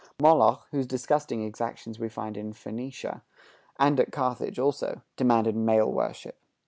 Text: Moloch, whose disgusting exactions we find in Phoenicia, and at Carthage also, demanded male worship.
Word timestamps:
Moloch, 0.19 0.65
whose 0.71 0.87
disgusting 0.87 1.43
exactions 1.43 1.99
we 1.99 2.09
find 2.09 2.35
in 2.35 2.53
Phoenicia, 2.53 3.21
and 3.77 3.99
at 3.99 4.11
Carthage 4.11 4.57
also, 4.57 5.03
demanded 5.15 5.55
male 5.55 5.91
worship. 5.91 6.39